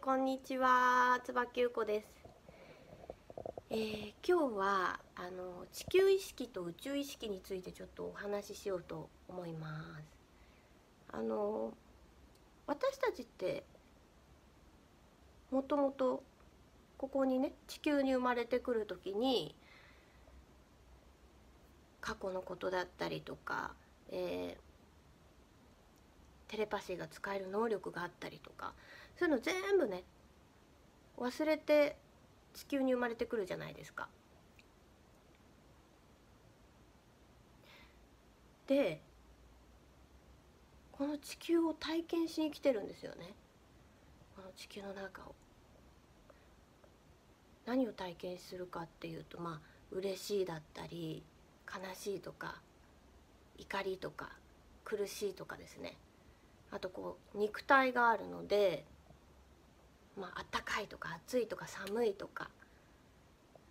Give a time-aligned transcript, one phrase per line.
[0.00, 2.06] こんにちは、椿ゆこです。
[3.68, 10.04] えー、今日はあの地球意識と宇宙意識についてちょっとお話ししようと思います。
[11.12, 11.74] あの
[12.66, 13.64] 私たちって
[15.50, 16.22] もともと
[16.96, 19.54] ここにね地球に生まれてくる時に
[22.00, 23.72] 過去のことだったりとか、
[24.10, 24.68] えー
[26.48, 28.72] テレパシーが使える能力があったりとか
[29.18, 30.04] そういうの全部ね
[31.16, 31.96] 忘れて
[32.54, 34.08] 地球に生まれてくるじゃないですか。
[38.66, 39.00] で
[40.92, 43.32] この地球を体験しに来てるんですよね
[44.36, 45.34] この地球の中を。
[47.64, 51.22] 何を体験するかっていうとまあ嬉しいだったり
[51.66, 52.60] 悲しいとか
[53.58, 54.30] 怒りとか
[54.84, 55.96] 苦しいとかですね
[56.70, 58.84] あとこう肉体があるので
[60.18, 62.50] まあったかいとか暑いとか寒いとか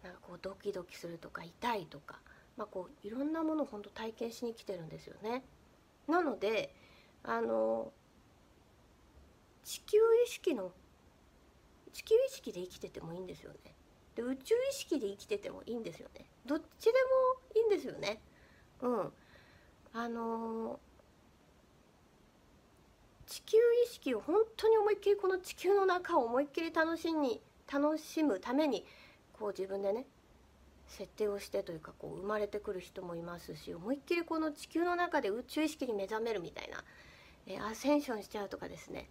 [0.03, 2.19] なんかこうドキドキするとか痛いとか、
[2.55, 5.43] まあ、こういろんなものを本当体験しに来てるんですよね。
[6.07, 6.73] なので
[7.23, 7.91] あの
[9.63, 10.71] 地球意識の
[11.91, 13.75] 地球意識で生きててもいいんですよね。
[14.15, 16.25] で宇宙意識で生きててもいいんですよね。
[16.45, 18.21] どっちでもいいんですよね。
[18.81, 19.13] うん。
[19.93, 20.79] あの
[23.27, 28.85] 地球意識を本当に思いっきりこの地球の中を思いっきり楽しに楽しむために
[29.37, 30.05] こう自分でね
[30.87, 36.83] 設定をしてというかこう生まれてくる人もいますし思いっきりこの地球の中で宇宙意識に目覚めるみたいな、
[37.45, 39.09] えアセンションしちゃうとかですね。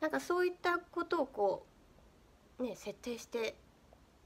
[0.00, 1.64] なんかそういったことをこ
[2.58, 3.54] うね設定して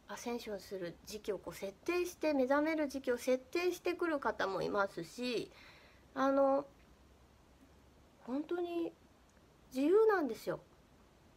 [0.09, 5.51] アセンションする時期をこう設定して目覚める時期を設定してくる方もいますし
[6.15, 6.65] あの
[8.27, 8.93] 本当に
[9.75, 10.61] 自由なんですよ。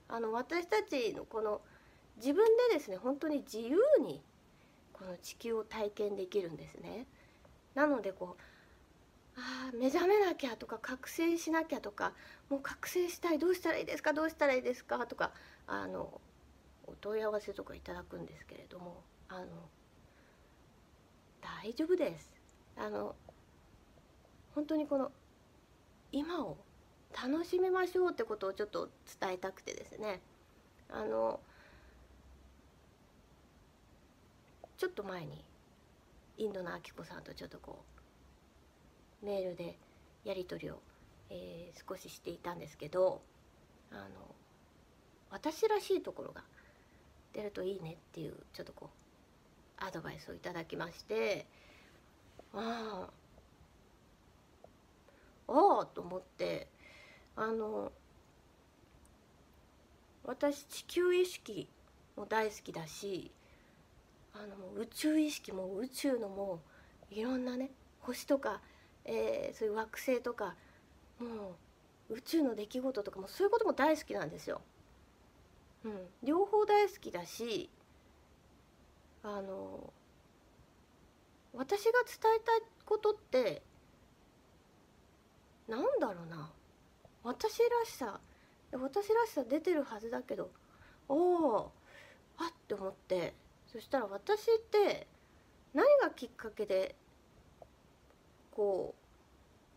[0.07, 1.61] あの私たちのこの
[2.17, 4.21] 自分でですね本当に自由に
[4.91, 7.07] この地球を体験できるんですね。
[7.73, 8.41] なのでこう
[9.35, 12.13] あ目覚めなきゃとか覚醒しなきゃとか
[12.49, 15.31] もう覚醒したいどうしたらいいですかどうしたらいいですかとか
[15.65, 16.21] あの
[16.85, 19.47] お問い合わせとかいただくんですけれどもあの
[21.41, 22.31] 大丈夫です。
[22.77, 23.15] あの
[24.53, 25.11] 本当にこの
[26.11, 26.57] 今を
[27.21, 30.21] 楽しみましょうってことをちょっと伝えたくてですね。
[30.89, 31.39] あの
[34.77, 35.43] ちょっと前に
[36.37, 37.83] インドのあきこさんとちょっとこ
[39.21, 39.77] うメールで
[40.25, 40.81] やり取りを、
[41.29, 43.21] えー、少ししていたんですけど
[43.91, 44.01] あの
[45.31, 46.43] 私らしいところが
[47.33, 48.89] 出るといいねっていうちょっとこ
[49.79, 51.45] うアドバイスをいただきまして
[52.53, 53.07] あ
[55.47, 56.67] あああと思って
[57.35, 57.91] あの
[60.23, 61.67] 私地球意識
[62.15, 63.31] も大好きだし
[64.33, 66.61] あの宇宙意識も宇宙のも
[67.09, 68.61] いろんなね星とか、
[69.05, 70.55] えー、そういう惑星とか
[71.19, 71.55] も
[72.09, 74.61] う宇宙の出来事とかもそういうことも大好きなんですよ。
[75.85, 77.69] うん、両方大好きだし
[79.21, 79.91] あの
[81.53, 83.61] 私が伝えたいことって
[85.67, 86.49] なんだろうな
[87.23, 88.19] 私らしさ
[88.71, 90.49] 私らしさ出てるはずだけど
[91.07, 91.71] おお
[92.37, 93.33] あって思って。
[93.73, 95.07] そしたら私って
[95.73, 96.95] 何がきっかけで
[98.51, 98.93] こ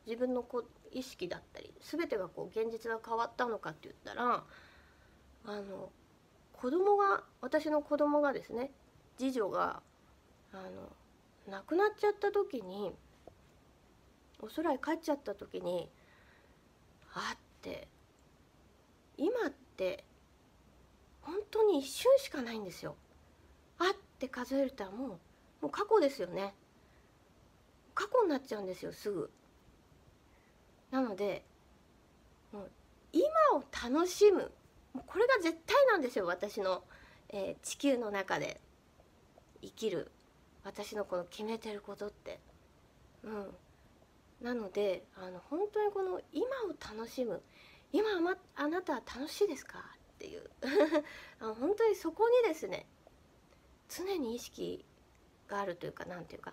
[0.07, 4.45] う自分のこう意識だったり全てがこう現実が変わったのかって言ったら
[5.47, 5.91] あの
[6.53, 8.71] 子供が私の子供がですね
[9.17, 9.81] 次女が
[10.53, 10.93] あの
[11.51, 12.93] 亡くなっちゃった時に
[14.41, 15.89] お空へ帰っちゃった時に
[17.17, 17.89] あって
[19.17, 20.05] 今って
[21.23, 22.95] 本当に一瞬しかないんですよ。
[23.79, 25.19] あって数えるとはもうも
[25.63, 26.55] う過去ですよね。
[27.95, 29.31] 過去になっちゃうんですよすぐ。
[30.91, 31.43] なので
[32.53, 32.71] もう
[33.13, 34.53] 今を楽しむ
[34.93, 36.85] もうこれが絶対なんですよ私の、
[37.31, 38.61] えー、地球の中で
[39.63, 40.11] 生きる
[40.65, 42.39] 私のこの決めてることって。
[43.25, 43.47] うん
[44.41, 47.43] なのであの本当にこの今を楽しむ
[47.93, 48.11] 今
[48.57, 49.79] あ,、なたは楽しいですか？
[49.79, 50.51] っていう。
[51.41, 52.87] あの本当にそこにですね
[53.89, 54.85] 常に意識
[55.47, 56.53] があるというかなんていうか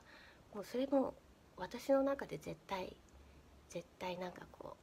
[0.53, 1.15] もうそれも
[1.57, 2.95] 私の中で絶対
[3.69, 4.77] 絶対なんかこ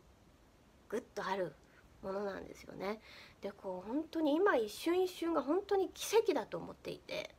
[0.88, 1.54] うグッとある
[2.02, 3.00] ものなんですよね。
[3.40, 7.34] でこう本当に今一瞬一瞬が本当に奇跡だと思っていて。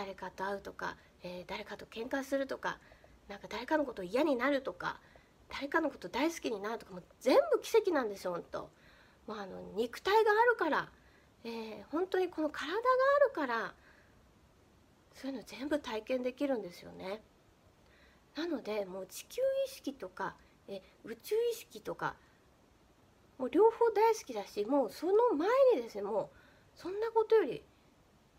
[0.00, 2.78] 誰かと会うとかえー、誰かと喧嘩するとか
[3.28, 4.98] なんか誰かのこと嫌になるとか
[5.52, 8.58] 誰かのこと大好きになるとかも全部奇跡なんですよ本当
[9.26, 10.88] もうあの肉体があるから、
[11.44, 13.74] えー、本当にこの体があるから
[15.14, 17.20] そういうの全部体験できるんですよね。
[18.36, 20.34] なのでもう地球意識とか
[20.68, 22.14] え宇宙意識とか
[23.36, 27.62] もう両方大好きだしもうその前にですねもうそんなことより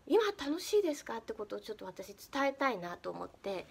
[0.06, 1.18] 今楽しいですか？
[1.18, 3.66] ってことをちょっと私伝えたいなと思って。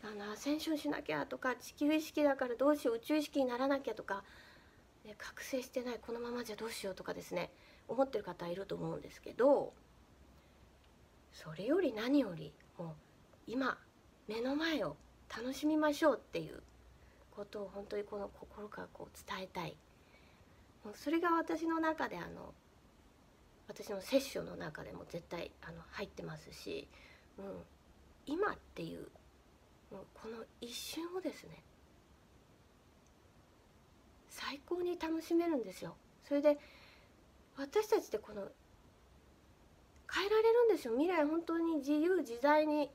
[0.00, 4.22] あのアセンションしなきゃとか地球意識だからどうしよう宇宙意識にならなきゃとか、
[5.04, 7.50] ね、覚醒してないこのままじゃどうしようとかですね。
[7.88, 9.72] 思ってる方いると思うんですけど。
[11.32, 12.88] それより何よりもう
[13.48, 13.76] 今
[14.28, 14.96] 目の前を
[15.36, 16.62] 楽しみましょうっていう
[17.32, 19.76] ことを本当にこの心からこう伝えたい。
[20.84, 22.54] もうそれが私の中であの
[23.68, 26.88] 私のセッションの中でも絶対あの入ってますし、
[27.38, 27.44] うん、
[28.26, 29.08] 今っていう
[29.92, 31.62] もうこの一瞬をですね
[34.30, 35.96] 最高に楽しめるんですよ。
[36.26, 36.58] それで
[37.56, 38.42] 私たちってこの
[40.12, 40.94] 変えられるんですよ。
[40.94, 42.90] 未来本当に自由自在に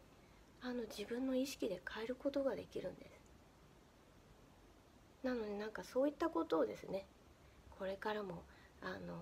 [0.61, 3.19] あの自分の意識で変えることができるんです。
[5.23, 7.05] なのでなんかそういったことをですね
[7.77, 8.43] これからも
[8.81, 9.15] あの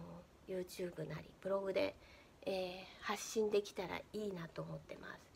[0.51, 1.95] YouTube なりブログで、
[2.45, 5.31] えー、発信できたらいいなと思ってます。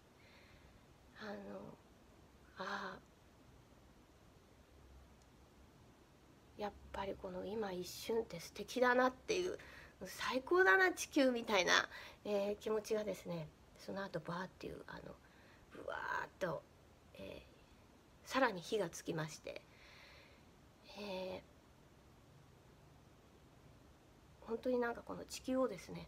[1.21, 1.33] あの
[2.57, 2.97] あ
[6.57, 9.57] やっぱりこの今一瞬って素敵だなっていう
[10.05, 11.73] 最高だな地球みたいな、
[12.25, 13.47] えー、気持ちがですね
[13.77, 15.01] その後バーっていうあの
[15.73, 16.61] ぶわーっと、
[17.15, 19.61] えー、さらに火がつきまして、
[20.99, 21.54] えー、
[24.47, 26.07] 本当になんかこの地球をですね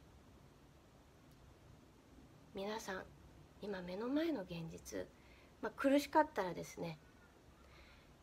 [2.56, 3.04] 皆さん
[3.62, 5.06] 今目の前の現実
[5.62, 6.98] まあ、苦しかったらですね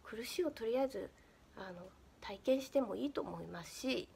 [0.02, 1.11] 苦しいをとりあえず
[1.56, 1.88] あの
[2.20, 4.08] 体験してもいいと思いますし、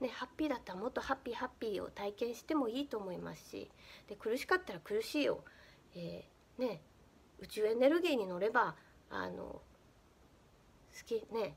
[0.00, 3.70] ね、ハッピーだったらもっとハッピーハッピーを体験してもいいと思いますし
[4.08, 5.42] で苦しかったら苦しいを、
[5.94, 6.80] えー、ね、
[7.40, 8.74] 宇宙エネルギーに乗れば
[9.10, 9.62] あの好
[11.06, 11.54] きね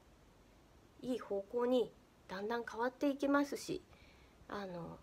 [1.02, 1.92] いい方向に
[2.28, 3.82] だんだん変わっていきますし
[4.50, 4.98] あの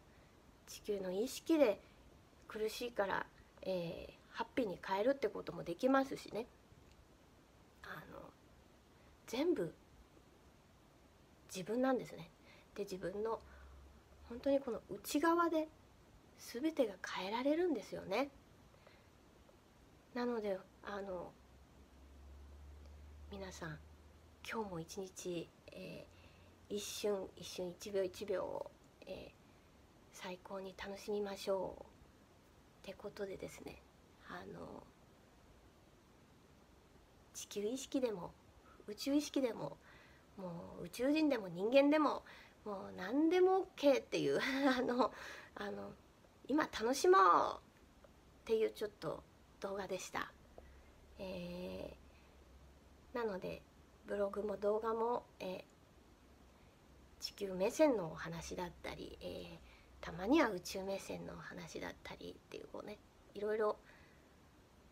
[0.67, 1.81] 地球の意識で
[2.49, 3.27] 苦しいから、
[3.63, 6.47] えー、ハッピーに変えるってこともできますしね
[7.85, 8.21] あの
[9.27, 9.73] 全部
[11.55, 12.29] 自分なんですね。
[12.75, 13.41] で自分の
[14.29, 15.69] 本当にこの内側で
[16.39, 18.29] 全てが変えられるんですよね。
[20.15, 21.33] なのであの
[23.31, 23.79] 皆さん
[24.49, 28.71] 今日も一日、えー、一瞬一瞬一秒一秒を、
[29.07, 29.33] え、
[30.17, 31.83] 最高に楽しみましょう
[32.89, 33.83] ってことでですね
[34.31, 34.83] あの
[37.35, 38.33] 地球意識でも
[38.89, 39.77] 宇宙意識でも
[40.39, 42.25] もう宇宙人でも人間でも
[42.65, 44.41] もう何でも OK っていう
[44.79, 45.13] あの
[45.55, 45.93] あの
[46.49, 49.23] 今楽しもうっていうちょっと
[49.61, 50.33] 動画でした。
[51.19, 53.63] えー、なので
[54.07, 55.65] ブログも動画も、えー、
[57.21, 62.99] 地球目線のお話だったり、えー、たまには宇宙目線の話だったりっていうこうね
[63.35, 63.77] いろいろ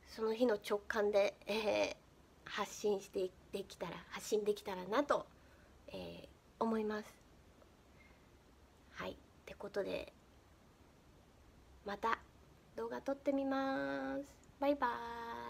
[0.09, 1.97] その日の直感で、えー、
[2.45, 5.27] 発信してできたら発信できたらなと、
[5.89, 6.27] えー、
[6.59, 7.07] 思います。
[8.93, 9.15] はいっ
[9.45, 10.13] てことで
[11.85, 12.19] また
[12.77, 14.23] 動画撮ってみます。
[14.61, 14.91] バイバー
[15.41, 15.44] イ